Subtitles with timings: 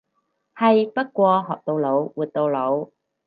[0.55, 2.87] 係，不過學到老活到老。